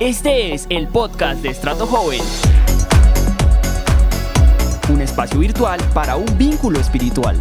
[0.00, 2.20] Este es el podcast de Estrato Joven.
[4.92, 7.40] Un espacio virtual para un vínculo espiritual.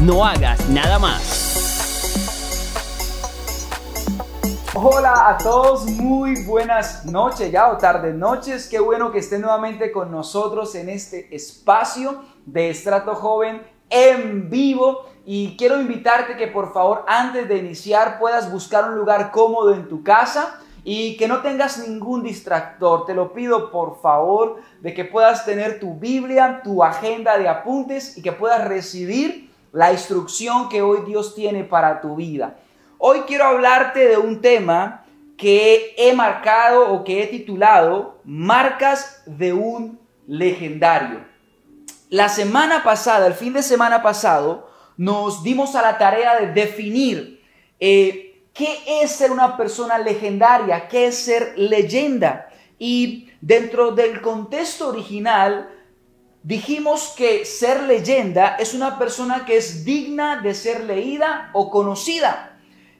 [0.00, 2.02] No hagas nada más.
[4.74, 8.68] Hola a todos, muy buenas noches ya o tardes noches.
[8.68, 15.06] Qué bueno que estén nuevamente con nosotros en este espacio de Estrato Joven en vivo.
[15.24, 19.88] Y quiero invitarte que por favor antes de iniciar puedas buscar un lugar cómodo en
[19.88, 23.06] tu casa y que no tengas ningún distractor.
[23.06, 28.18] Te lo pido por favor de que puedas tener tu Biblia, tu agenda de apuntes
[28.18, 32.58] y que puedas recibir la instrucción que hoy Dios tiene para tu vida.
[32.98, 35.04] Hoy quiero hablarte de un tema
[35.36, 41.20] que he marcado o que he titulado Marcas de un legendario.
[42.08, 47.42] La semana pasada, el fin de semana pasado, nos dimos a la tarea de definir
[47.80, 50.86] eh, ¿Qué es ser una persona legendaria?
[50.86, 52.48] ¿Qué es ser leyenda?
[52.78, 55.68] Y dentro del contexto original,
[56.44, 62.56] dijimos que ser leyenda es una persona que es digna de ser leída o conocida.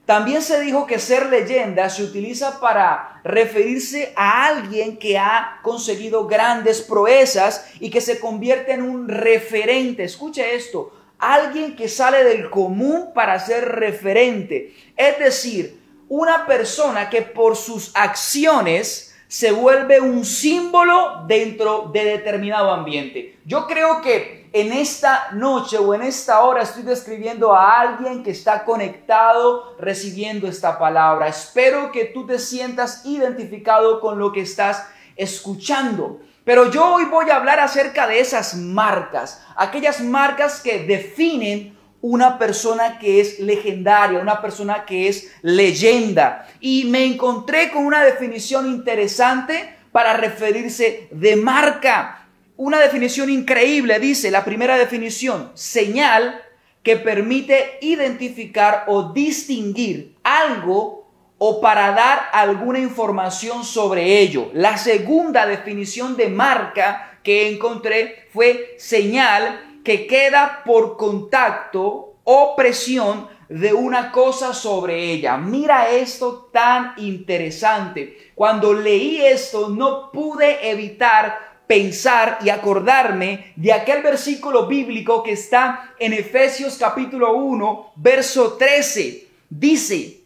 [0.06, 6.26] También se dijo que ser leyenda se utiliza para referirse a alguien que ha conseguido
[6.26, 10.02] grandes proezas y que se convierte en un referente.
[10.02, 10.92] Escuche esto,
[11.32, 14.74] alguien que sale del común para ser referente.
[14.96, 22.70] Es decir, una persona que por sus acciones se vuelve un símbolo dentro de determinado
[22.70, 23.38] ambiente.
[23.44, 28.30] Yo creo que en esta noche o en esta hora estoy describiendo a alguien que
[28.30, 31.26] está conectado recibiendo esta palabra.
[31.26, 36.20] Espero que tú te sientas identificado con lo que estás escuchando.
[36.44, 42.38] Pero yo hoy voy a hablar acerca de esas marcas, aquellas marcas que definen una
[42.38, 46.46] persona que es legendaria, una persona que es leyenda.
[46.60, 52.26] Y me encontré con una definición interesante para referirse de marca.
[52.58, 56.42] Una definición increíble, dice la primera definición, señal
[56.82, 61.03] que permite identificar o distinguir algo
[61.46, 64.48] o para dar alguna información sobre ello.
[64.54, 73.28] La segunda definición de marca que encontré fue señal que queda por contacto o presión
[73.50, 75.36] de una cosa sobre ella.
[75.36, 78.32] Mira esto tan interesante.
[78.34, 85.92] Cuando leí esto no pude evitar pensar y acordarme de aquel versículo bíblico que está
[85.98, 89.26] en Efesios capítulo 1, verso 13.
[89.50, 90.23] Dice,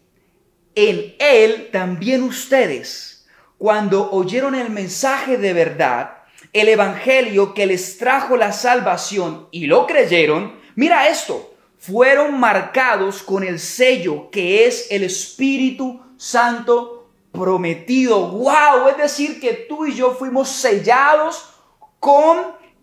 [0.87, 6.19] en Él también ustedes, cuando oyeron el mensaje de verdad,
[6.53, 13.43] el Evangelio que les trajo la salvación y lo creyeron, mira esto, fueron marcados con
[13.43, 18.29] el sello que es el Espíritu Santo prometido.
[18.29, 18.87] ¡Wow!
[18.91, 21.49] Es decir, que tú y yo fuimos sellados
[21.99, 22.37] con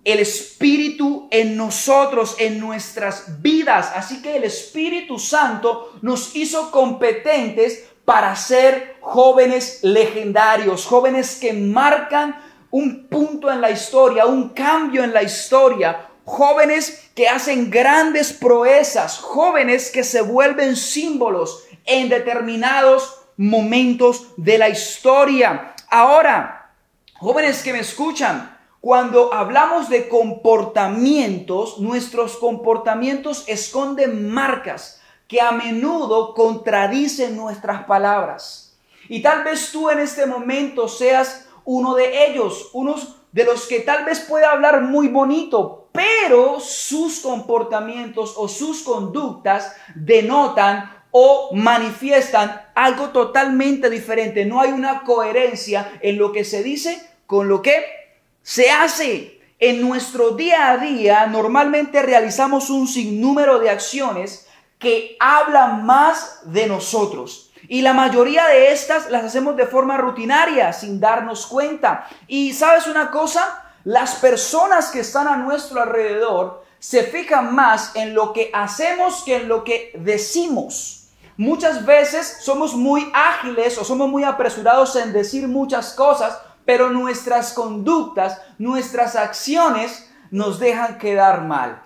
[0.07, 3.91] el Espíritu en nosotros, en nuestras vidas.
[3.97, 12.41] Así que el Espíritu Santo nos hizo competentes para ser jóvenes legendarios, jóvenes que marcan
[12.71, 19.19] un punto en la historia, un cambio en la historia, jóvenes que hacen grandes proezas,
[19.19, 25.75] jóvenes que se vuelven símbolos en determinados momentos de la historia.
[25.91, 26.71] Ahora,
[27.19, 36.35] jóvenes que me escuchan, cuando hablamos de comportamientos, nuestros comportamientos esconden marcas que a menudo
[36.35, 38.79] contradicen nuestras palabras.
[39.09, 43.81] Y tal vez tú en este momento seas uno de ellos, unos de los que
[43.81, 52.63] tal vez pueda hablar muy bonito, pero sus comportamientos o sus conductas denotan o manifiestan
[52.75, 54.45] algo totalmente diferente.
[54.45, 58.06] No hay una coherencia en lo que se dice con lo que
[58.47, 59.41] se hace.
[59.59, 64.47] En nuestro día a día normalmente realizamos un sinnúmero de acciones
[64.79, 67.51] que hablan más de nosotros.
[67.69, 72.07] Y la mayoría de estas las hacemos de forma rutinaria, sin darnos cuenta.
[72.29, 78.15] Y sabes una cosa, las personas que están a nuestro alrededor se fijan más en
[78.15, 81.09] lo que hacemos que en lo que decimos.
[81.37, 87.55] Muchas veces somos muy ágiles o somos muy apresurados en decir muchas cosas, pero nuestras
[87.55, 91.83] conductas, nuestras acciones nos dejan quedar mal.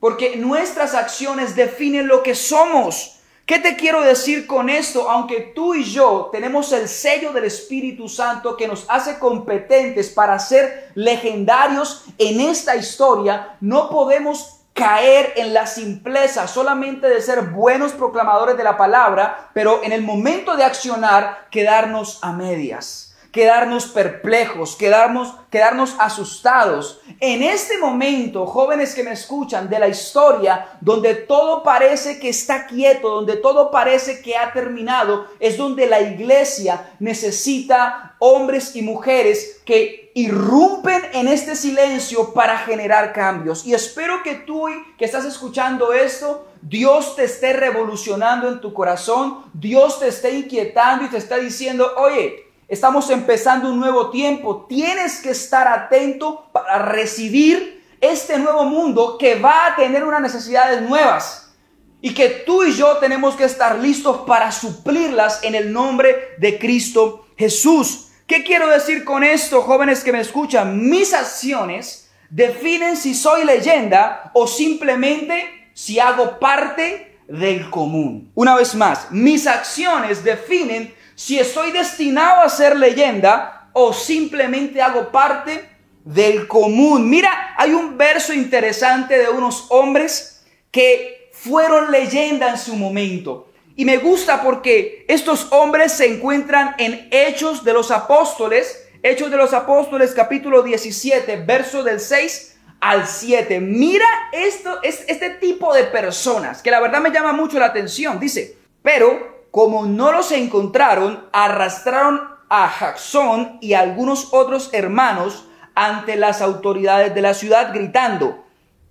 [0.00, 3.20] Porque nuestras acciones definen lo que somos.
[3.46, 5.08] ¿Qué te quiero decir con esto?
[5.08, 10.38] Aunque tú y yo tenemos el sello del Espíritu Santo que nos hace competentes para
[10.40, 17.92] ser legendarios en esta historia, no podemos caer en la simpleza solamente de ser buenos
[17.92, 23.05] proclamadores de la palabra, pero en el momento de accionar quedarnos a medias
[23.36, 27.02] quedarnos perplejos, quedarnos, quedarnos asustados.
[27.20, 32.66] En este momento, jóvenes que me escuchan de la historia, donde todo parece que está
[32.66, 39.60] quieto, donde todo parece que ha terminado, es donde la iglesia necesita hombres y mujeres
[39.66, 43.66] que irrumpen en este silencio para generar cambios.
[43.66, 44.64] Y espero que tú
[44.96, 51.04] que estás escuchando esto, Dios te esté revolucionando en tu corazón, Dios te esté inquietando
[51.04, 54.66] y te está diciendo, oye, Estamos empezando un nuevo tiempo.
[54.68, 60.82] Tienes que estar atento para recibir este nuevo mundo que va a tener unas necesidades
[60.82, 61.54] nuevas.
[62.00, 66.58] Y que tú y yo tenemos que estar listos para suplirlas en el nombre de
[66.58, 68.08] Cristo Jesús.
[68.26, 70.90] ¿Qué quiero decir con esto, jóvenes que me escuchan?
[70.90, 78.32] Mis acciones definen si soy leyenda o simplemente si hago parte del común.
[78.34, 85.10] Una vez más, mis acciones definen si estoy destinado a ser leyenda o simplemente hago
[85.10, 85.68] parte
[86.04, 87.08] del común.
[87.08, 93.50] Mira, hay un verso interesante de unos hombres que fueron leyenda en su momento.
[93.74, 99.36] Y me gusta porque estos hombres se encuentran en Hechos de los Apóstoles, Hechos de
[99.36, 103.60] los Apóstoles capítulo 17, verso del 6 al 7.
[103.60, 108.20] Mira esto, es este tipo de personas que la verdad me llama mucho la atención.
[108.20, 112.20] Dice, pero como no los encontraron, arrastraron
[112.50, 118.44] a Jackson y algunos otros hermanos ante las autoridades de la ciudad gritando,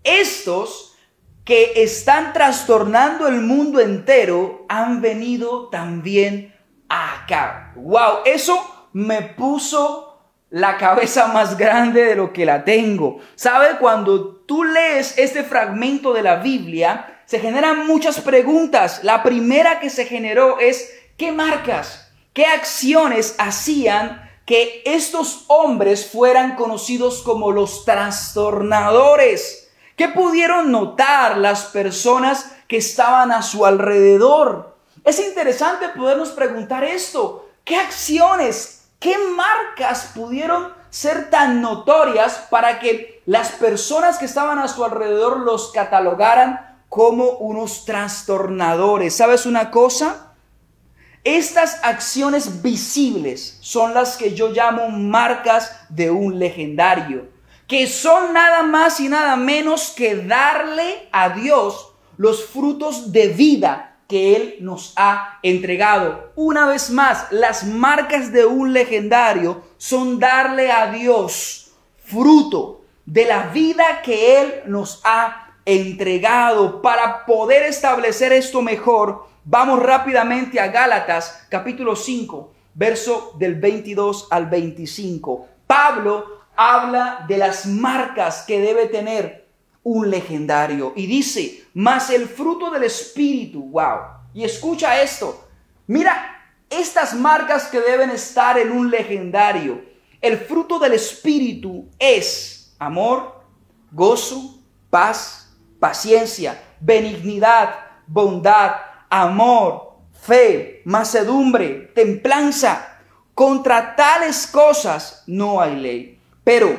[0.04, 0.98] estos
[1.44, 6.56] que están trastornando el mundo entero han venido también
[6.90, 7.72] acá.
[7.76, 10.20] Wow, eso me puso
[10.50, 13.20] la cabeza más grande de lo que la tengo.
[13.36, 13.78] ¿Sabe?
[13.80, 19.04] Cuando tú lees este fragmento de la Biblia, se generan muchas preguntas.
[19.04, 26.56] La primera que se generó es, ¿qué marcas, qué acciones hacían que estos hombres fueran
[26.56, 29.69] conocidos como los trastornadores?
[29.95, 34.75] ¿Qué pudieron notar las personas que estaban a su alrededor?
[35.04, 37.50] Es interesante podernos preguntar esto.
[37.63, 44.68] ¿Qué acciones, qué marcas pudieron ser tan notorias para que las personas que estaban a
[44.68, 49.13] su alrededor los catalogaran como unos trastornadores.
[49.13, 50.33] ¿Sabes una cosa?
[51.25, 57.27] Estas acciones visibles son las que yo llamo marcas de un legendario,
[57.68, 63.97] que son nada más y nada menos que darle a Dios los frutos de vida
[64.07, 66.31] que Él nos ha entregado.
[66.38, 71.74] Una vez más, las marcas de un legendario son darle a Dios
[72.06, 75.44] fruto de la vida que Él nos ha entregado.
[76.84, 84.46] Para poder establecer esto mejor, vamos rápidamente a Gálatas capítulo 5, verso del 22 al
[84.46, 85.48] 25.
[85.66, 89.48] Pablo habla de las marcas que debe tener
[89.82, 94.00] un legendario y dice, más el fruto del Espíritu, wow.
[94.36, 95.48] Y escucha esto,
[95.88, 99.84] mira estas marcas que deben estar en un legendario.
[100.22, 103.42] El fruto del Espíritu es amor,
[103.92, 104.60] gozo,
[104.92, 105.44] paz,
[105.86, 107.76] paciencia, benignidad,
[108.08, 108.72] bondad,
[109.08, 113.02] amor, fe, macedumbre, templanza.
[113.36, 116.19] Contra tales cosas no hay ley.
[116.44, 116.76] Pero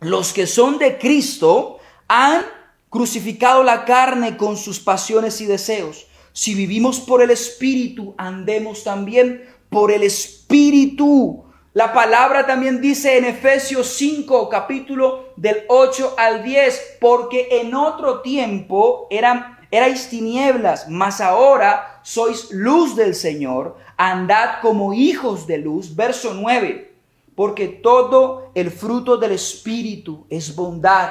[0.00, 2.44] los que son de Cristo han
[2.90, 6.08] crucificado la carne con sus pasiones y deseos.
[6.32, 11.44] Si vivimos por el Espíritu, andemos también por el Espíritu.
[11.74, 18.20] La palabra también dice en Efesios 5, capítulo del 8 al 10, porque en otro
[18.20, 25.96] tiempo eran, erais tinieblas, mas ahora sois luz del Señor, andad como hijos de luz.
[25.96, 26.94] Verso 9,
[27.34, 31.10] porque todo el fruto del Espíritu es bondad,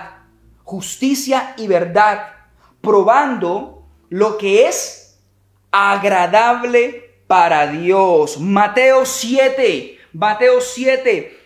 [0.63, 2.27] justicia y verdad,
[2.79, 5.19] probando lo que es
[5.71, 8.39] agradable para Dios.
[8.39, 11.37] Mateo 7 Mateo 7,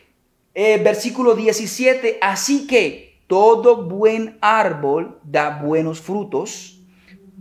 [0.53, 2.19] eh, versículo 17.
[2.21, 6.79] Así que todo buen árbol da buenos frutos,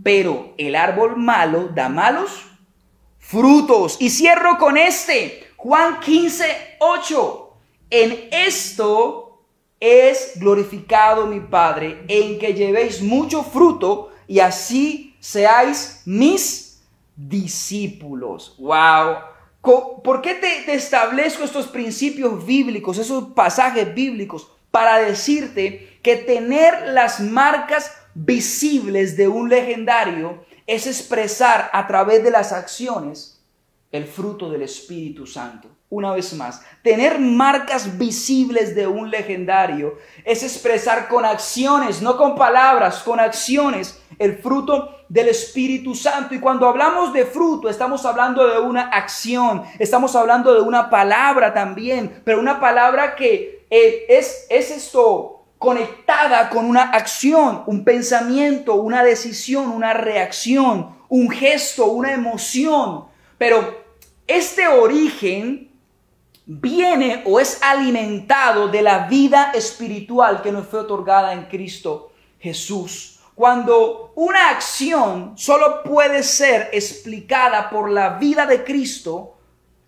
[0.03, 2.45] pero el árbol malo da malos
[3.19, 3.97] frutos.
[3.99, 7.53] Y cierro con este, Juan 15, 8.
[7.89, 9.43] En esto
[9.79, 16.81] es glorificado mi Padre, en que llevéis mucho fruto y así seáis mis
[17.15, 18.55] discípulos.
[18.57, 19.36] Wow.
[19.61, 24.51] ¿Por qué te, establezco estos principios bíblicos, esos pasajes bíblicos?
[24.71, 32.31] Para decirte que tener las marcas visibles de un legendario es expresar a través de
[32.31, 33.43] las acciones
[33.91, 35.76] el fruto del Espíritu Santo.
[35.89, 42.35] Una vez más, tener marcas visibles de un legendario es expresar con acciones, no con
[42.35, 46.35] palabras, con acciones, el fruto del Espíritu Santo.
[46.35, 51.53] Y cuando hablamos de fruto, estamos hablando de una acción, estamos hablando de una palabra
[51.53, 58.75] también, pero una palabra que eh, es, es esto conectada con una acción, un pensamiento,
[58.75, 63.05] una decisión, una reacción, un gesto, una emoción.
[63.37, 63.85] Pero
[64.27, 65.66] este origen
[66.47, 73.19] viene o es alimentado de la vida espiritual que nos fue otorgada en Cristo Jesús.
[73.35, 79.37] Cuando una acción solo puede ser explicada por la vida de Cristo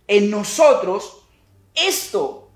[0.05, 1.23] en nosotros,
[1.73, 2.49] esto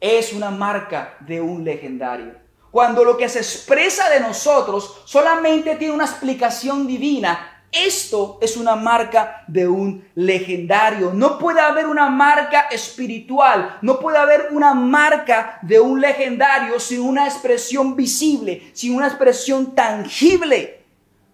[0.00, 2.36] es una marca de un legendario.
[2.70, 8.76] Cuando lo que se expresa de nosotros solamente tiene una explicación divina, esto es una
[8.76, 11.12] marca de un legendario.
[11.12, 17.00] No puede haber una marca espiritual, no puede haber una marca de un legendario sin
[17.00, 20.84] una expresión visible, sin una expresión tangible.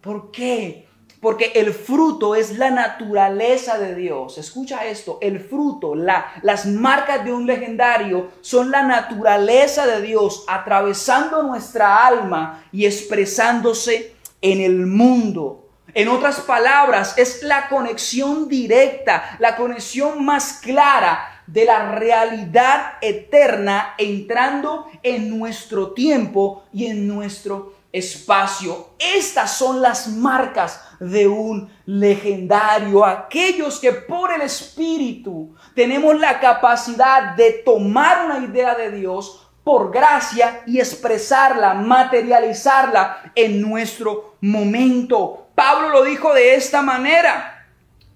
[0.00, 0.88] ¿Por qué?
[1.20, 4.38] Porque el fruto es la naturaleza de Dios.
[4.38, 11.42] Escucha esto, el fruto, las marcas de un legendario son la naturaleza de Dios atravesando
[11.42, 15.69] nuestra alma y expresándose en el mundo.
[15.94, 23.94] En otras palabras, es la conexión directa, la conexión más clara de la realidad eterna
[23.98, 28.90] entrando en nuestro tiempo y en nuestro espacio.
[28.98, 37.34] Estas son las marcas de un legendario, aquellos que por el Espíritu tenemos la capacidad
[37.34, 45.39] de tomar una idea de Dios por gracia y expresarla, materializarla en nuestro momento.
[45.54, 47.66] Pablo lo dijo de esta manera.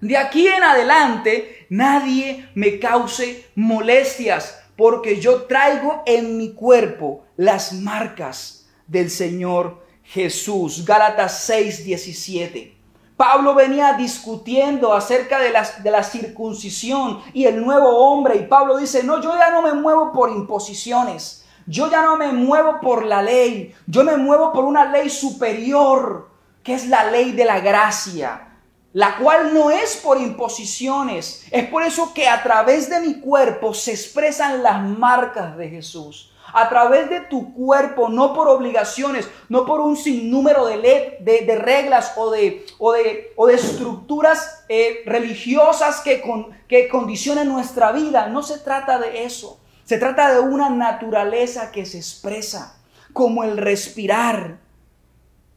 [0.00, 7.72] De aquí en adelante nadie me cause molestias, porque yo traigo en mi cuerpo las
[7.72, 10.84] marcas del Señor Jesús.
[10.84, 12.76] Gálatas 6, 17.
[13.16, 18.36] Pablo venía discutiendo acerca de, de la circuncisión y el nuevo hombre.
[18.36, 21.46] Y Pablo dice, no, yo ya no me muevo por imposiciones.
[21.66, 23.74] Yo ya no me muevo por la ley.
[23.86, 26.33] Yo me muevo por una ley superior
[26.64, 28.49] que es la ley de la gracia,
[28.94, 31.44] la cual no es por imposiciones.
[31.50, 36.30] Es por eso que a través de mi cuerpo se expresan las marcas de Jesús.
[36.56, 42.12] A través de tu cuerpo, no por obligaciones, no por un sinnúmero de, de, reglas
[42.16, 48.28] o de, o de, o de estructuras eh, religiosas que, con, que condicionan nuestra vida.
[48.28, 49.61] No se trata de eso.
[49.85, 52.76] Se trata de una naturaleza que se expresa,
[53.12, 54.63] como el respirar,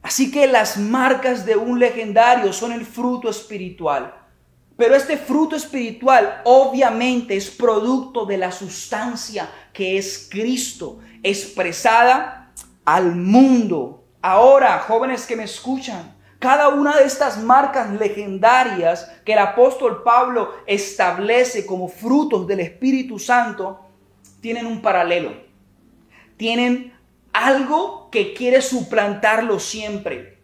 [0.07, 4.13] Así que las marcas de un legendario son el fruto espiritual.
[4.77, 12.53] Pero este fruto espiritual obviamente es producto de la sustancia que es Cristo, expresada
[12.85, 14.05] al mundo.
[14.21, 20.53] Ahora, jóvenes que me escuchan, cada una de estas marcas legendarias que el apóstol Pablo
[20.65, 23.81] establece como frutos del Espíritu Santo,
[24.39, 25.33] tienen un paralelo.
[26.37, 26.96] Tienen
[27.45, 30.37] algo que quiere suplantarlo siempre.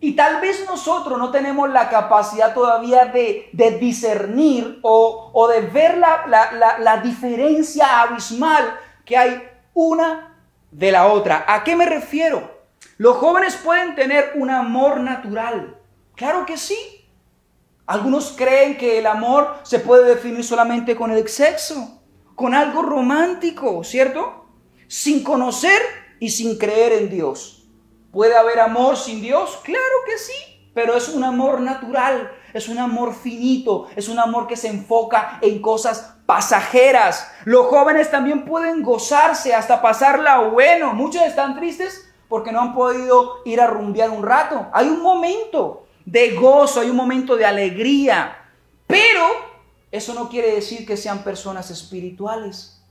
[0.00, 6.78] Y tal vez nosotros no tenemos la capacidad todavía de, discernir o, de ver la,
[6.80, 9.42] la diferencia abismal que hay
[9.74, 10.38] una
[10.70, 11.44] de la otra.
[11.46, 12.60] ¿A qué me refiero?
[12.96, 15.76] Los jóvenes pueden tener un amor natural.
[16.14, 16.76] Claro que sí.
[17.86, 22.00] Algunos creen que el amor se puede definir solamente con el sexo,
[22.34, 24.46] con algo romántico, ¿cierto?
[24.86, 27.64] Sin conocer y sin creer en Dios.
[28.12, 29.58] ¿Puede haber amor sin Dios?
[29.64, 34.46] Claro que sí, pero es un amor natural, es un amor finito, es un amor
[34.46, 37.28] que se enfoca en cosas pasajeras.
[37.44, 40.92] Los jóvenes también pueden gozarse hasta pasarla bueno.
[40.92, 44.68] Muchos están tristes porque no han podido ir a rumbear un rato.
[44.72, 48.36] Hay un momento de gozo, hay un momento de alegría,
[48.86, 49.26] pero
[49.90, 52.82] eso no quiere decir que sean personas espirituales.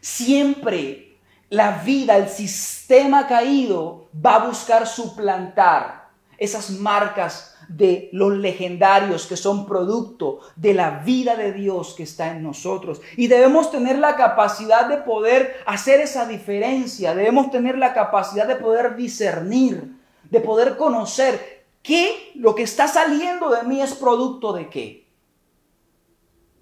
[0.00, 1.07] Siempre
[1.50, 9.36] la vida, el sistema caído va a buscar suplantar esas marcas de los legendarios que
[9.36, 13.00] son producto de la vida de Dios que está en nosotros.
[13.16, 18.56] Y debemos tener la capacidad de poder hacer esa diferencia, debemos tener la capacidad de
[18.56, 19.96] poder discernir,
[20.30, 25.08] de poder conocer qué lo que está saliendo de mí es producto de qué.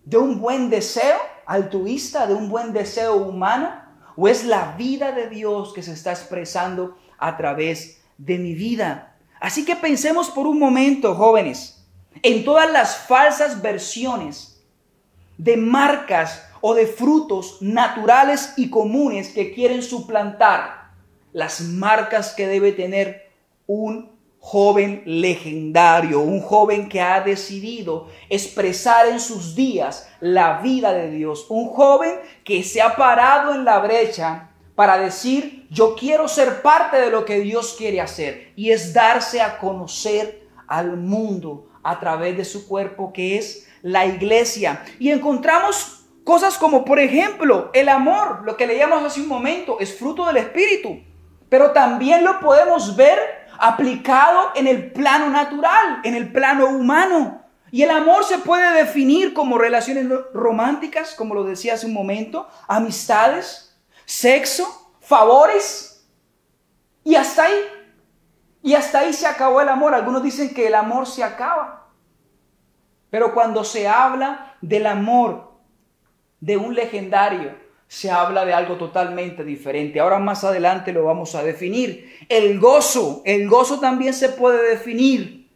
[0.05, 3.86] De un buen deseo altruista, de un buen deseo humano,
[4.17, 9.17] o es la vida de Dios que se está expresando a través de mi vida.
[9.41, 11.87] Así que pensemos por un momento, jóvenes,
[12.23, 14.65] en todas las falsas versiones
[15.37, 20.93] de marcas o de frutos naturales y comunes que quieren suplantar
[21.33, 23.31] las marcas que debe tener
[23.67, 24.16] un
[24.49, 31.47] joven legendario, un joven que ha decidido expresar en sus días la vida de Dios,
[31.49, 32.13] un joven
[32.45, 37.25] que se ha parado en la brecha para decir, yo quiero ser parte de lo
[37.25, 42.69] que Dios quiere hacer, y es darse a conocer al mundo a través de su
[42.69, 44.85] cuerpo que es la iglesia.
[45.01, 49.99] Y encontramos cosas como, por ejemplo, el amor, lo que leíamos hace un momento, es
[49.99, 51.01] fruto del Espíritu,
[51.49, 57.43] pero también lo podemos ver aplicado en el plano natural, en el plano humano.
[57.71, 62.49] Y el amor se puede definir como relaciones románticas, como lo decía hace un momento,
[62.69, 66.07] amistades, sexo, favores.
[67.05, 67.61] Y hasta ahí.
[68.63, 69.95] Y hasta ahí se acabó el amor.
[69.95, 71.89] Algunos dicen que el amor se acaba.
[73.11, 75.53] Pero cuando se habla del amor
[76.41, 80.01] de un legendario, se habla de algo totalmente diferente.
[80.01, 82.13] Ahora más adelante lo vamos a definir.
[82.29, 85.49] El gozo, el gozo también se puede definir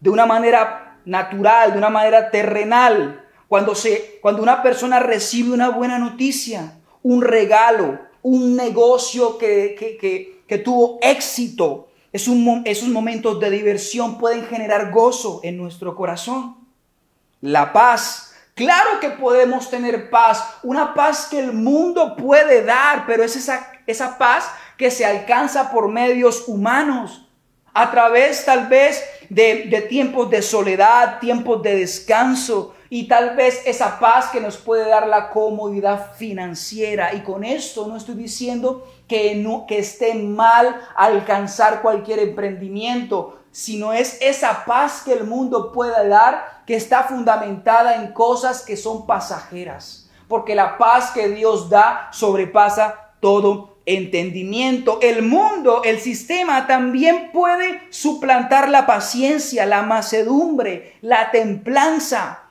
[0.00, 3.24] de una manera natural, de una manera terrenal.
[3.48, 9.76] Cuando, se, cuando una persona recibe una buena noticia, un regalo, un negocio que,
[10.48, 16.56] que, tuvo éxito, es un, esos momentos de diversión pueden generar gozo en nuestro corazón.
[17.40, 18.25] La paz
[18.56, 23.70] Claro que podemos tener paz, una paz que el mundo puede dar, pero es esa,
[23.86, 27.28] esa paz que se alcanza por medios humanos,
[27.74, 33.60] a través tal vez de, de tiempos de soledad, tiempos de descanso, y tal vez
[33.66, 37.12] esa paz que nos puede dar la comodidad financiera.
[37.14, 43.92] Y con esto no estoy diciendo que, no, que esté mal alcanzar cualquier emprendimiento, sino
[43.92, 49.06] es esa paz que el mundo puede dar que está fundamentada en cosas que son
[49.06, 54.98] pasajeras, porque la paz que Dios da sobrepasa todo entendimiento.
[55.00, 62.42] El mundo, el sistema también puede suplantar la paciencia, la macedumbre, la templanza.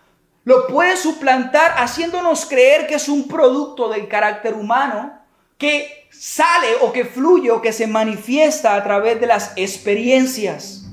[0.45, 5.19] Lo puede suplantar haciéndonos creer que es un producto del carácter humano
[5.57, 10.84] que sale o que fluye o que se manifiesta a través de las experiencias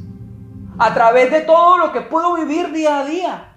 [0.79, 3.57] a través de todo lo que puedo vivir día a día.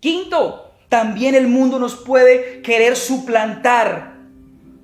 [0.00, 4.14] Quinto, también el mundo nos puede querer suplantar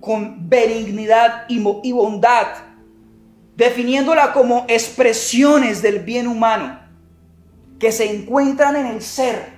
[0.00, 2.46] con benignidad y bondad,
[3.56, 6.80] definiéndola como expresiones del bien humano
[7.78, 9.54] que se encuentran en el ser.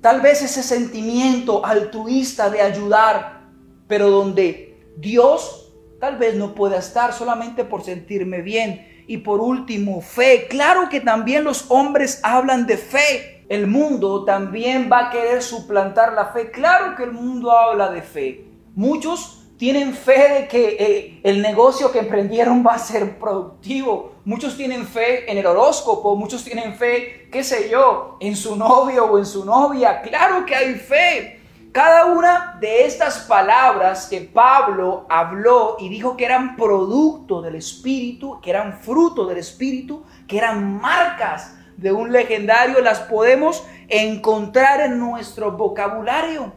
[0.00, 3.42] Tal vez ese sentimiento altruista de ayudar,
[3.86, 10.02] pero donde Dios tal vez no pueda estar solamente por sentirme bien, y por último,
[10.02, 10.46] fe.
[10.48, 13.44] Claro que también los hombres hablan de fe.
[13.48, 16.50] El mundo también va a querer suplantar la fe.
[16.50, 18.44] Claro que el mundo habla de fe.
[18.74, 24.12] Muchos tienen fe de que eh, el negocio que emprendieron va a ser productivo.
[24.26, 29.06] Muchos tienen fe en el horóscopo, muchos tienen fe, qué sé yo, en su novio
[29.06, 30.02] o en su novia.
[30.02, 31.37] Claro que hay fe.
[31.72, 38.40] Cada una de estas palabras que Pablo habló y dijo que eran producto del Espíritu,
[38.40, 44.98] que eran fruto del Espíritu, que eran marcas de un legendario, las podemos encontrar en
[44.98, 46.52] nuestro vocabulario,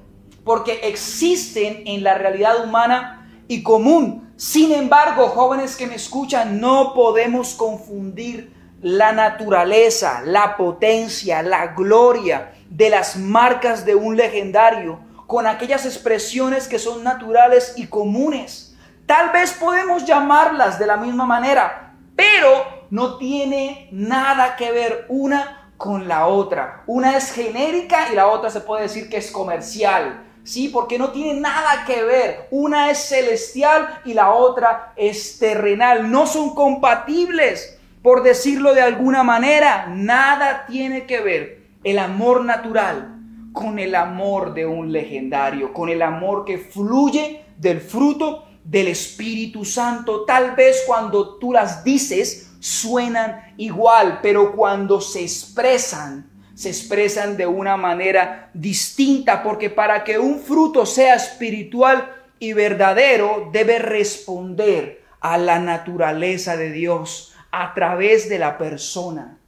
[0.45, 4.33] porque existen en la realidad humana y común.
[4.37, 12.53] Sin embargo, jóvenes que me escuchan, no podemos confundir la naturaleza, la potencia, la gloria
[12.71, 18.75] de las marcas de un legendario con aquellas expresiones que son naturales y comunes.
[19.05, 25.71] Tal vez podemos llamarlas de la misma manera, pero no tiene nada que ver una
[25.75, 26.83] con la otra.
[26.87, 30.23] Una es genérica y la otra se puede decir que es comercial.
[30.43, 32.47] Sí, porque no tiene nada que ver.
[32.51, 36.09] Una es celestial y la otra es terrenal.
[36.09, 39.87] No son compatibles, por decirlo de alguna manera.
[39.89, 43.17] Nada tiene que ver el amor natural
[43.53, 49.65] con el amor de un legendario, con el amor que fluye del fruto del Espíritu
[49.65, 50.23] Santo.
[50.25, 57.47] Tal vez cuando tú las dices suenan igual, pero cuando se expresan, se expresan de
[57.47, 65.37] una manera distinta, porque para que un fruto sea espiritual y verdadero, debe responder a
[65.37, 69.39] la naturaleza de Dios a través de la persona.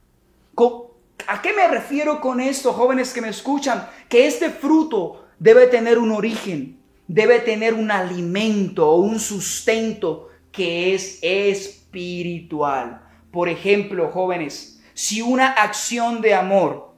[1.26, 3.88] ¿A qué me refiero con esto, jóvenes que me escuchan?
[4.08, 10.94] Que este fruto debe tener un origen, debe tener un alimento o un sustento que
[10.94, 13.02] es espiritual.
[13.30, 16.94] Por ejemplo, jóvenes, si una acción de amor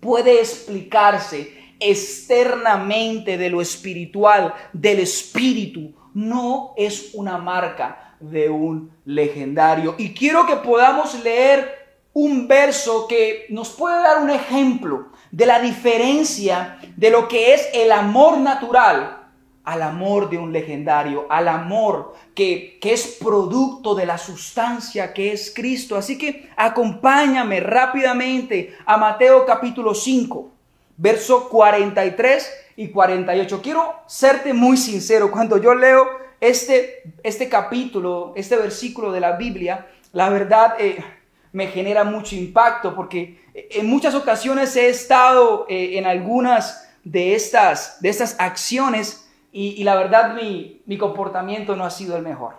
[0.00, 9.94] puede explicarse externamente de lo espiritual, del espíritu, no es una marca de un legendario.
[9.98, 11.77] Y quiero que podamos leer
[12.12, 17.68] un verso que nos puede dar un ejemplo de la diferencia de lo que es
[17.72, 19.18] el amor natural
[19.64, 25.30] al amor de un legendario, al amor que, que, es producto de la sustancia que
[25.30, 25.94] es Cristo.
[25.94, 30.50] Así que acompáñame rápidamente a Mateo capítulo 5,
[30.96, 33.60] verso 43 y 48.
[33.60, 36.06] Quiero serte muy sincero, cuando yo leo
[36.40, 41.04] este, este capítulo, este versículo de la Biblia, la verdad eh,
[41.52, 48.00] me genera mucho impacto porque en muchas ocasiones he estado eh, en algunas de estas,
[48.00, 52.54] de estas acciones y, la verdad mi, mi, comportamiento no ha sido el mejor.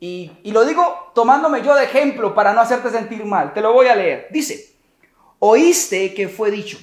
[0.00, 3.54] Y, y lo digo tomándome yo de ejemplo para no hacerte sentir mal.
[3.54, 4.26] Te lo voy a leer.
[4.30, 4.76] Dice,
[5.38, 6.78] oíste que fue dicho.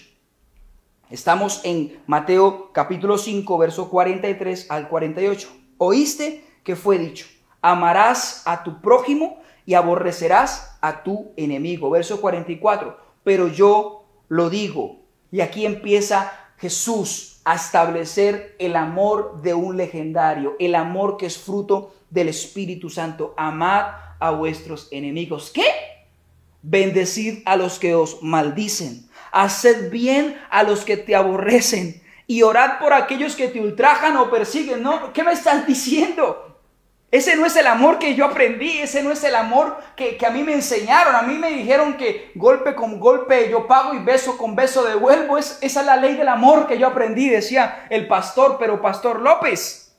[1.09, 5.47] Estamos en Mateo capítulo 5, verso 43 al 48.
[5.77, 7.27] Oíste que fue dicho,
[7.61, 11.89] amarás a tu prójimo y aborrecerás a tu enemigo.
[11.89, 12.97] Verso 44.
[13.23, 14.99] Pero yo lo digo.
[15.31, 21.37] Y aquí empieza Jesús a establecer el amor de un legendario, el amor que es
[21.37, 23.33] fruto del Espíritu Santo.
[23.37, 23.85] Amad
[24.19, 25.51] a vuestros enemigos.
[25.53, 25.65] ¿Qué?
[26.61, 29.09] Bendecid a los que os maldicen.
[29.31, 32.01] Haced bien a los que te aborrecen.
[32.27, 34.81] Y orad por aquellos que te ultrajan o persiguen.
[34.81, 35.11] ¿No?
[35.11, 36.52] ¿Qué me estás diciendo?
[37.13, 40.31] Ese no es el amor que yo aprendí, ese no es el amor que, a
[40.31, 41.13] mí me enseñaron.
[41.15, 45.37] A mí me dijeron que golpe con golpe yo pago y beso con beso devuelvo.
[45.37, 49.21] Es, esa es la ley del amor que yo aprendí, decía el pastor, pero pastor
[49.21, 49.95] López.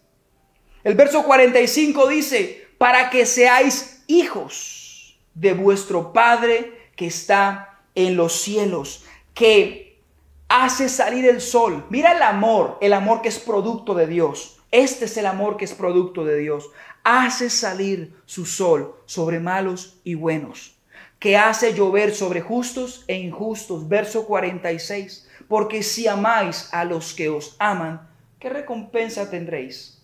[0.83, 8.33] El verso 45 dice, para que seáis hijos de vuestro Padre que está en los
[8.33, 10.03] cielos, que
[10.49, 11.87] hace salir el sol.
[11.91, 14.64] Mira el amor, el amor que es producto de Dios.
[14.75, 16.69] Este es el amor que es producto de Dios
[17.05, 20.77] hace salir su sol sobre malos y buenos,
[21.21, 23.89] que hace llover sobre justos e injustos.
[23.89, 25.29] Verso 46.
[25.47, 28.11] Porque si amáis a los que os aman,
[28.41, 30.03] ¿qué recompensa tendréis?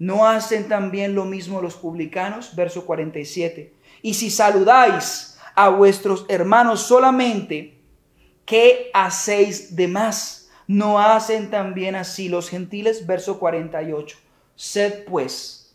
[0.00, 2.56] ¿No hacen también lo mismo los publicanos?
[2.56, 3.72] Verso 47.
[4.02, 7.78] Y si saludáis a vuestros hermanos solamente,
[8.44, 10.41] ¿qué hacéis de más?
[10.66, 13.06] ¿No hacen también así los gentiles?
[13.06, 14.16] Verso 48.
[14.54, 15.74] Sed pues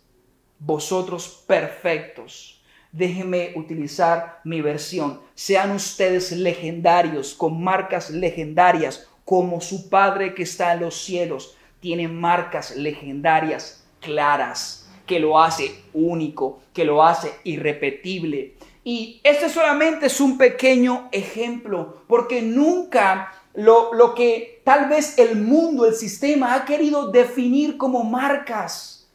[0.59, 2.61] vosotros perfectos.
[2.91, 5.21] Déjenme utilizar mi versión.
[5.35, 12.07] Sean ustedes legendarios, con marcas legendarias, como su Padre que está en los cielos tiene
[12.07, 18.55] marcas legendarias claras, que lo hace único, que lo hace irrepetible.
[18.83, 25.35] Y este solamente es un pequeño ejemplo, porque nunca lo, lo que tal vez el
[25.35, 29.09] mundo, el sistema ha querido definir como marcas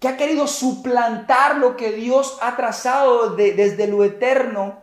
[0.00, 4.82] que ha querido suplantar lo que Dios ha trazado desde lo eterno,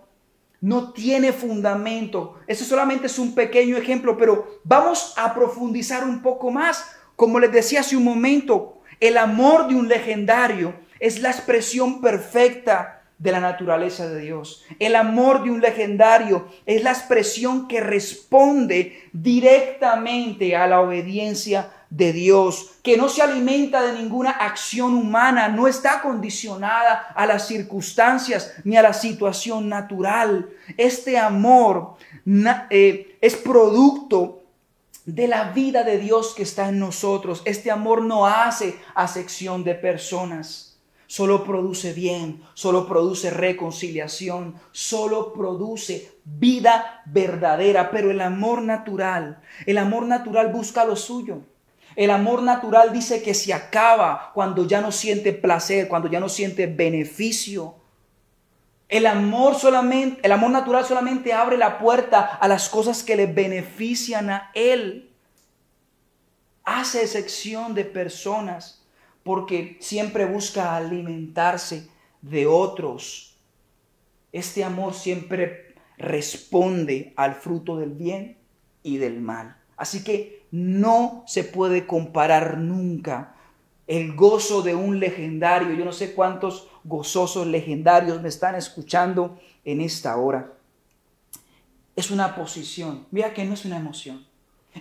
[0.62, 2.40] no tiene fundamento.
[2.48, 6.86] Eso solamente es un pequeño ejemplo, pero vamos a profundizar un poco más.
[7.18, 12.99] Como les decía hace un momento, el amor de un legendario es la expresión perfecta
[13.20, 14.64] de la naturaleza de Dios.
[14.80, 22.14] El amor de un legendario es la expresión que responde directamente a la obediencia de
[22.14, 28.54] Dios, que no se alimenta de ninguna acción humana, no está condicionada a las circunstancias
[28.64, 30.50] ni a la situación natural.
[30.78, 31.96] Este amor
[32.70, 34.44] eh, es producto
[35.06, 37.42] de la vida de Dios que está en nosotros.
[37.46, 40.69] Este amor no hace acepción de personas.
[41.10, 49.80] Solo produce bien, solo produce reconciliación, solo produce vida verdadera, pero el amor natural, el
[49.80, 51.40] amor natural busca lo suyo.
[51.96, 56.30] El amor natural dice que se acaba cuando ya no siente placer, cuando ya no
[56.30, 57.74] siente beneficio.
[58.88, 63.26] El amor solamente, el amor natural solamente abre la puerta a las cosas que le
[63.26, 65.10] benefician a él.
[66.64, 68.79] Hace excepción de personas
[69.30, 71.88] porque siempre busca alimentarse
[72.24, 73.38] de otros.
[74.32, 78.40] Este amor siempre responde al fruto del bien
[78.82, 79.56] y del mal.
[79.78, 83.36] Así que no se puede comparar nunca
[83.86, 85.76] el gozo de un legendario.
[85.76, 90.54] Yo no sé cuántos gozosos legendarios me están escuchando en esta hora.
[91.96, 93.06] Es una posición.
[93.12, 94.26] Mira que no es una emoción.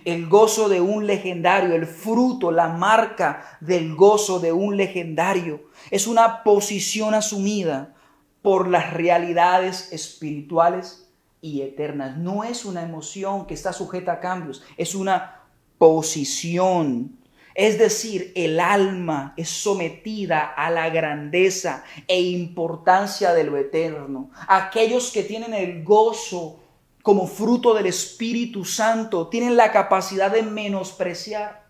[0.05, 6.07] El gozo de un legendario, el fruto, la marca del gozo de un legendario, es
[6.07, 7.95] una posición asumida
[8.41, 11.09] por las realidades espirituales
[11.41, 12.17] y eternas.
[12.17, 15.41] No es una emoción que está sujeta a cambios, es una
[15.77, 17.17] posición.
[17.55, 24.29] Es decir, el alma es sometida a la grandeza e importancia de lo eterno.
[24.47, 26.59] Aquellos que tienen el gozo
[27.01, 31.67] como fruto del Espíritu Santo tienen la capacidad de menospreciar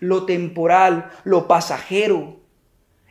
[0.00, 2.40] lo temporal, lo pasajero,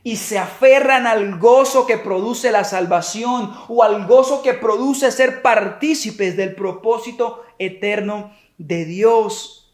[0.04, 5.41] y se aferran al gozo que produce la salvación o al gozo que produce ser
[5.41, 9.74] partícipes del propósito eterno de Dios.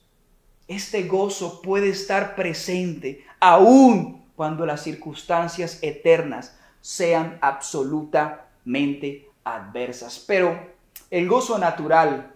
[0.68, 10.24] Este gozo puede estar presente aún cuando las circunstancias eternas sean absolutamente adversas.
[10.28, 10.77] Pero
[11.10, 12.34] el gozo natural,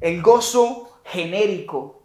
[0.00, 2.02] el gozo genérico,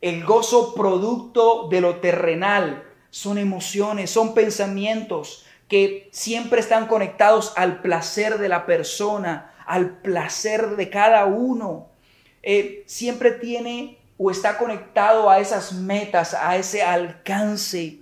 [0.00, 7.80] el gozo producto de lo terrenal, son emociones, son pensamientos que siempre están conectados al
[7.80, 11.88] placer de la persona, al placer de cada uno.
[12.42, 18.00] Eh, siempre tiene o está conectado a esas metas, a ese alcance.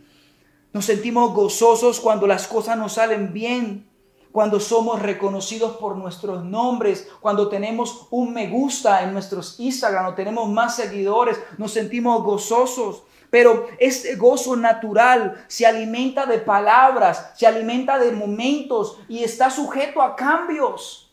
[0.73, 3.87] Nos sentimos gozosos cuando las cosas nos salen bien,
[4.33, 10.15] cuando somos reconocidos por nuestros nombres, cuando tenemos un me gusta en nuestros Instagram o
[10.15, 13.03] tenemos más seguidores, nos sentimos gozosos.
[13.29, 20.03] Pero este gozo natural se alimenta de palabras, se alimenta de momentos y está sujeto
[20.03, 21.11] a cambios.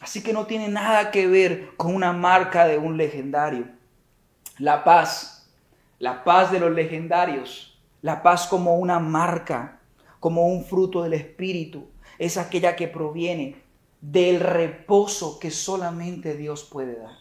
[0.00, 3.66] Así que no tiene nada que ver con una marca de un legendario.
[4.58, 5.48] La paz,
[5.98, 9.77] la paz de los legendarios, la paz como una marca,
[10.20, 13.56] como un fruto del Espíritu, es aquella que proviene
[14.00, 17.16] del reposo que solamente Dios puede dar.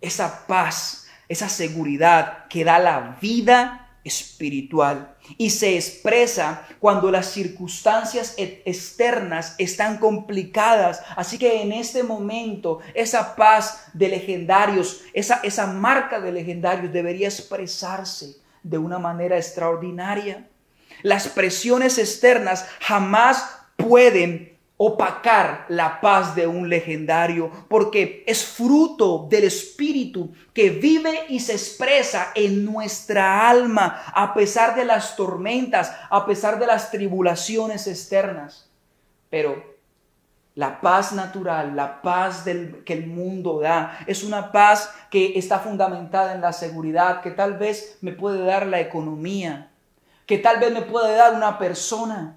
[0.00, 8.34] Esa paz esa seguridad que da la vida espiritual y se expresa cuando las circunstancias
[8.38, 11.02] e-, externas están complicadas.
[11.16, 17.26] Así que en este momento esa paz de legendarios, esa, esa marca de legendarios debería
[17.26, 20.48] expresarse de una manera extraordinaria.
[21.06, 29.44] Las presiones externas jamás pueden opacar la paz de un legendario, porque es fruto del
[29.44, 36.26] Espíritu que vive y se expresa en nuestra alma a pesar de las tormentas, a
[36.26, 38.68] pesar de las tribulaciones externas.
[39.30, 39.62] Pero
[40.56, 45.60] la paz natural, la paz del, que el mundo da, es una paz que está
[45.60, 49.70] fundamentada en la seguridad, que tal vez me puede dar la economía,
[50.26, 52.36] que tal vez me puede dar una persona,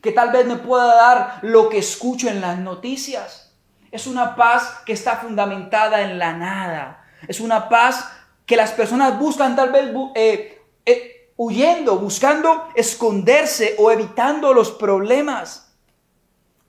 [0.00, 3.52] que tal vez me pueda dar lo que escucho en las noticias.
[3.90, 7.04] Es una paz que está fundamentada en la nada.
[7.26, 8.10] Es una paz
[8.46, 15.74] que las personas buscan tal vez eh, eh, huyendo, buscando esconderse o evitando los problemas.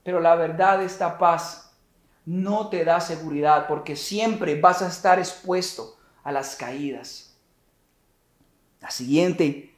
[0.02, 1.72] Pero la verdad esta paz
[2.26, 7.34] no te da seguridad porque siempre vas a estar expuesto a las caídas.
[8.80, 9.69] La siguiente,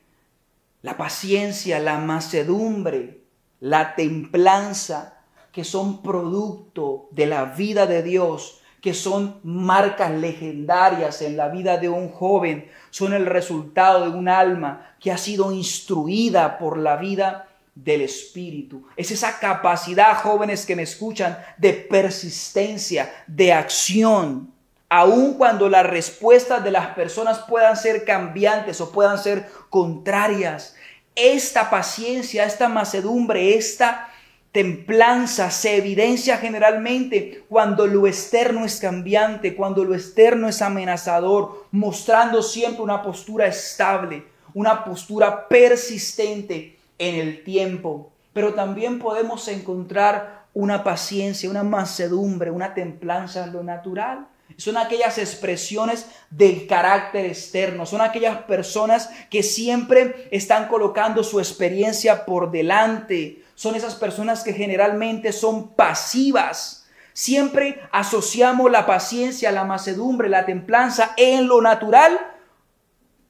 [0.82, 3.22] la paciencia, la macedumbre,
[3.60, 5.20] la templanza,
[5.52, 11.76] que son producto de la vida de Dios, que son marcas legendarias en la vida
[11.76, 16.96] de un joven, son el resultado de un alma que ha sido instruida por la
[16.96, 18.86] vida del Espíritu.
[18.96, 24.51] Es esa capacidad, jóvenes que me escuchan, de persistencia, de acción,
[24.94, 30.76] aun cuando las respuestas de las personas puedan ser cambiantes o puedan ser contrarias.
[31.14, 34.10] Esta paciencia, esta macedumbre, esta
[34.52, 42.42] templanza se evidencia generalmente cuando lo externo es cambiante, cuando lo externo es amenazador, mostrando
[42.42, 48.12] siempre una postura estable, una postura persistente en el tiempo.
[48.34, 54.26] Pero también podemos encontrar una paciencia, una macedumbre, una templanza en lo natural.
[54.56, 57.86] Son aquellas expresiones del carácter externo.
[57.86, 63.42] Son aquellas personas que siempre están colocando su experiencia por delante.
[63.54, 66.86] Son esas personas que generalmente son pasivas.
[67.12, 72.18] Siempre asociamos la paciencia, la macedumbre, la templanza en lo natural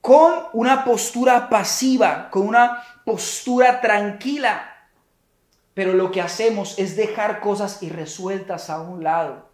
[0.01, 4.68] con una postura pasiva, con una postura tranquila.
[5.75, 9.51] Pero lo que hacemos es dejar cosas irresueltas a un lado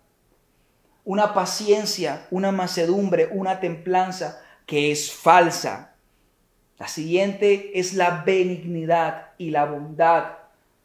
[1.08, 5.94] una paciencia, una macedumbre, una templanza que es falsa.
[6.78, 10.32] La siguiente es la benignidad y la bondad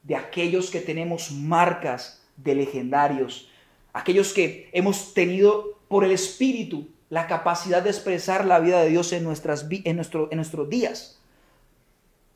[0.02, 3.50] de aquellos que tenemos marcas de legendarios,
[3.92, 9.12] aquellos que hemos tenido por el Espíritu la capacidad de expresar la vida de Dios
[9.12, 11.20] en, nuestras, en, nuestro, en nuestros días.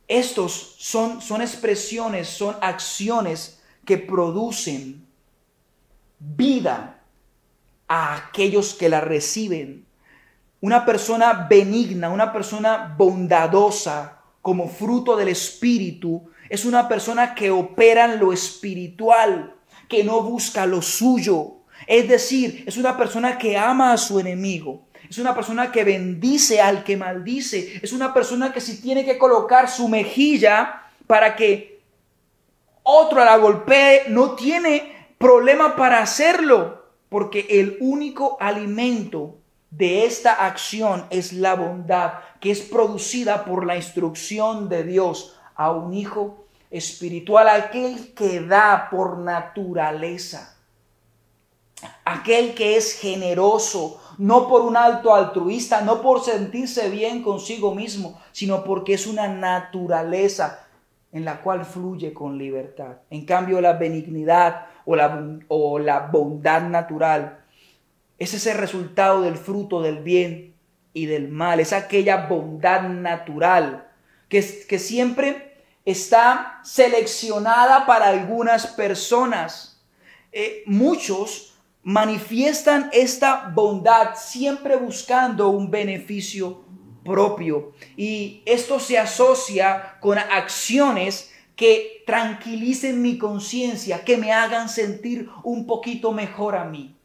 [0.10, 5.08] Estos son, son expresiones, son acciones que producen
[6.20, 6.97] vida
[7.88, 9.86] a aquellos que la reciben.
[10.62, 18.06] Una persona benigna, una persona bondadosa como fruto del Espíritu, es una persona que opera
[18.06, 19.54] en lo espiritual,
[19.88, 21.58] que no busca lo suyo.
[21.86, 24.88] Es decir, es una persona que ama a su enemigo.
[25.10, 27.80] Es una persona que bendice al que maldice.
[27.82, 31.82] Es una persona que si tiene que colocar su mejilla para que
[32.84, 36.77] otro la golpee, no tiene problema para hacerlo.
[37.10, 39.38] Porque el único alimento
[39.70, 45.72] de esta acción es la bondad que es producida por la instrucción de Dios a
[45.72, 50.58] un hijo espiritual, aquel que da por naturaleza,
[52.06, 58.20] aquel que es generoso, no por un alto altruista, no por sentirse bien consigo mismo,
[58.32, 60.68] sino porque es una naturaleza
[61.12, 62.98] en la cual fluye con libertad.
[63.10, 67.44] En cambio, la benignidad o la, o la bondad natural
[68.18, 70.56] es ese resultado del fruto del bien
[70.94, 73.90] y del mal, es aquella bondad natural
[74.30, 79.86] que, que siempre está seleccionada para algunas personas.
[80.32, 86.64] Eh, muchos manifiestan esta bondad siempre buscando un beneficio
[87.04, 87.74] propio.
[87.98, 95.68] Y esto se asocia con acciones que tranquilicen mi conciencia, que me hagan sentir un
[95.68, 96.96] poquito mejor a mí.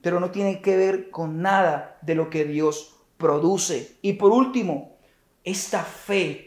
[0.00, 3.96] Pero no tiene que ver con nada de lo que Dios produce.
[4.00, 4.96] Y por último,
[5.44, 6.46] esta fe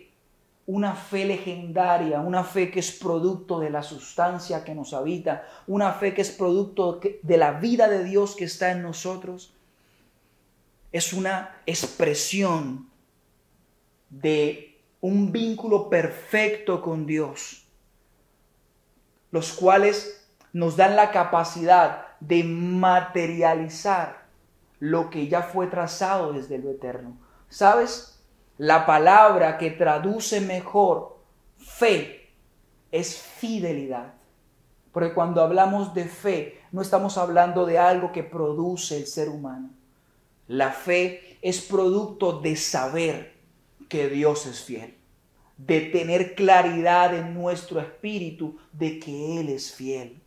[0.69, 5.93] una fe legendaria, una fe que es producto de la sustancia que nos habita, una
[5.93, 9.51] fe que es producto de la vida de Dios que está en nosotros,
[10.91, 12.87] es una expresión
[14.11, 14.68] de
[15.01, 17.65] un vínculo perfecto con Dios,
[19.31, 24.25] los cuales nos dan la capacidad de materializar
[24.79, 27.17] lo que ya fue trazado desde lo eterno.
[27.47, 28.19] ¿Sabes?
[28.57, 31.17] La palabra que traduce mejor
[31.57, 32.31] fe
[32.91, 34.13] es fidelidad.
[34.91, 39.69] Porque cuando hablamos de fe, no estamos hablando de algo que produce el ser humano.
[40.47, 43.38] La fe es producto de saber
[43.89, 44.95] que Dios es fiel,
[45.57, 50.21] de tener claridad en nuestro espíritu de que Él es fiel.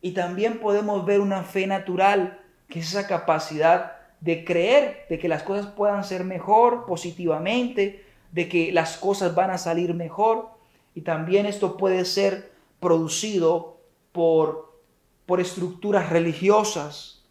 [0.00, 5.28] Y también podemos ver una fe natural, que es esa capacidad de creer de que
[5.28, 10.50] las cosas puedan ser mejor positivamente, de que las cosas van a salir mejor.
[10.94, 13.80] Y también esto puede ser producido
[14.12, 14.80] por,
[15.26, 17.24] por estructuras religiosas,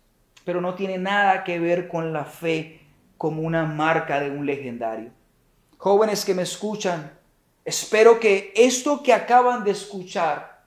[0.46, 2.82] pero no tiene nada que ver con la fe
[3.18, 5.17] como una marca de un legendario.
[5.78, 7.18] Jóvenes que me escuchan,
[7.64, 10.66] espero que esto que acaban de escuchar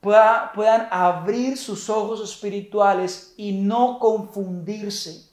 [0.00, 5.30] puedan abrir sus ojos espirituales y no confundirse,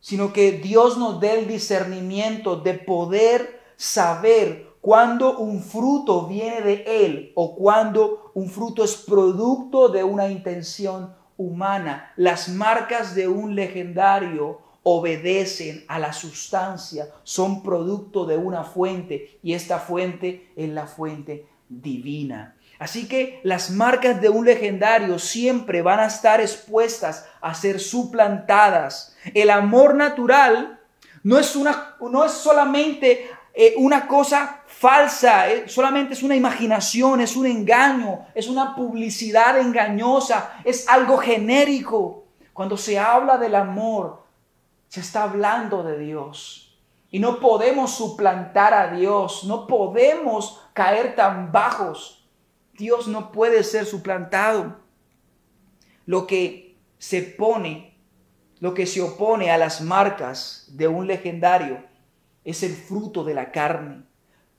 [0.00, 7.04] sino que Dios nos dé el discernimiento de poder saber cuando un fruto viene de
[7.04, 12.12] Él o cuando un fruto es producto de una intención humana.
[12.16, 14.60] Las marcas de un legendario
[14.90, 21.46] obedecen a la sustancia, son producto de una fuente y esta fuente es la fuente
[21.68, 22.56] divina.
[22.78, 29.14] Así que las marcas de un legendario siempre van a estar expuestas a ser suplantadas.
[29.34, 30.80] El amor natural
[31.22, 37.20] no es, una, no es solamente eh, una cosa falsa, eh, solamente es una imaginación,
[37.20, 42.24] es un engaño, es una publicidad engañosa, es algo genérico.
[42.54, 44.27] Cuando se habla del amor,
[44.88, 46.78] se está hablando de Dios.
[47.10, 52.18] Y no podemos suplantar a Dios, no podemos caer tan bajos
[52.78, 54.76] Dios no puede ser suplantado.
[56.06, 57.98] Lo que se pone,
[58.60, 61.84] lo que se opone a las marcas de un legendario
[62.44, 64.04] es el fruto de la carne.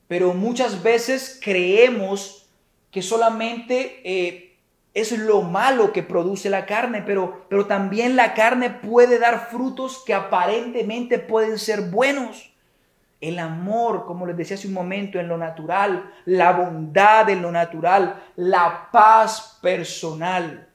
[0.07, 2.49] Pero muchas veces creemos
[2.91, 4.48] que solamente eh,
[4.93, 10.03] es lo malo que produce la carne, pero, pero también la carne puede dar frutos
[10.05, 12.51] que aparentemente pueden ser buenos
[13.21, 17.51] el amor, como les decía hace un momento, en lo natural, la bondad en lo
[17.51, 20.69] natural, la paz personal.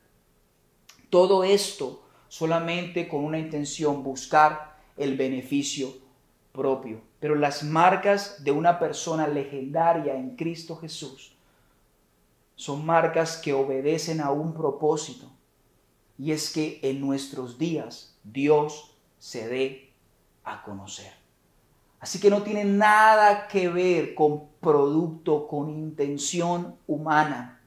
[1.08, 5.88] Todo esto solamente con una intención, buscar el beneficio
[6.52, 7.00] propio.
[7.18, 11.33] Pero las marcas de una persona legendaria en Cristo Jesús
[12.56, 15.30] son marcas que obedecen a un propósito.
[16.18, 19.92] Y es que en nuestros días Dios se dé
[20.44, 21.12] a conocer.
[21.98, 27.62] Así que no tiene nada que ver con producto, con intención humana.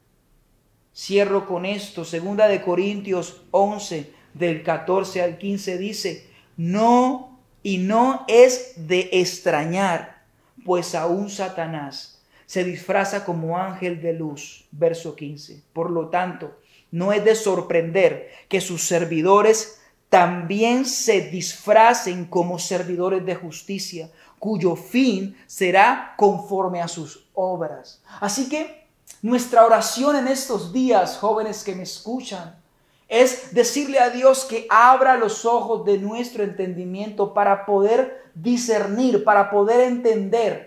[0.95, 2.05] Cierro con esto.
[2.05, 10.23] Segunda de Corintios 11, del 14 al 15 dice, no, y no es de extrañar,
[10.63, 12.16] pues aún Satanás
[12.47, 14.65] se disfraza como ángel de luz.
[14.71, 15.61] Verso 15.
[15.73, 16.57] Por lo tanto,
[16.89, 24.75] no es de sorprender que sus servidores también se disfracen como servidores de justicia, cuyo
[24.75, 28.01] fin será conforme a sus obras.
[28.21, 28.87] Así que
[29.21, 32.55] nuestra oración en estos días, jóvenes que me escuchan,
[33.09, 39.49] es decirle a Dios que abra los ojos de nuestro entendimiento para poder discernir, para
[39.49, 40.66] poder entender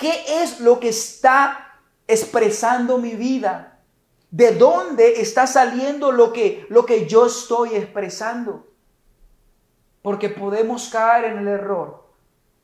[0.00, 1.74] qué es lo que está
[2.08, 3.78] expresando mi vida,
[4.30, 8.66] de dónde está saliendo lo que, lo que yo estoy expresando.
[10.00, 12.08] Porque podemos caer en el error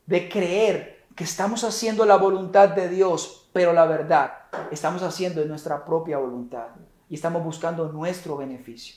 [0.07, 4.33] de creer que estamos haciendo la voluntad de Dios, pero la verdad,
[4.71, 6.69] estamos haciendo nuestra propia voluntad
[7.11, 8.97] y estamos buscando nuestro beneficio.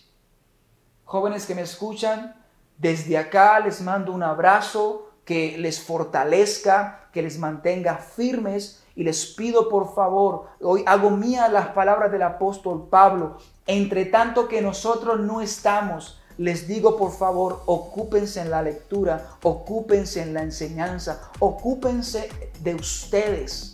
[1.03, 2.35] Jóvenes que me escuchan,
[2.77, 9.25] desde acá les mando un abrazo que les fortalezca, que les mantenga firmes y les
[9.27, 15.19] pido por favor, hoy hago mía las palabras del apóstol Pablo, entre tanto que nosotros
[15.19, 22.29] no estamos, les digo por favor, ocúpense en la lectura, ocúpense en la enseñanza, ocúpense
[22.61, 23.73] de ustedes.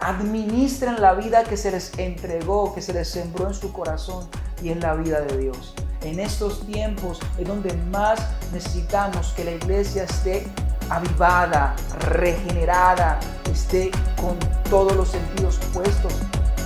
[0.00, 4.28] Administren la vida que se les entregó, que se les sembró en su corazón
[4.62, 5.74] y en la vida de Dios.
[6.02, 8.18] En estos tiempos es donde más
[8.52, 10.46] necesitamos que la iglesia esté
[10.90, 13.18] avivada, regenerada,
[13.50, 14.36] esté con
[14.68, 16.12] todos los sentidos puestos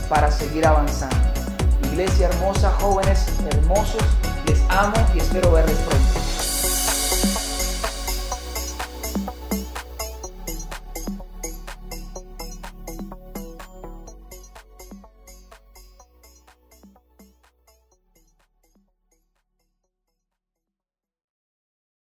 [0.09, 1.17] para seguir avanzando.
[1.93, 4.03] Iglesia hermosa, jóvenes hermosos,
[4.47, 6.34] les amo y espero verles pronto.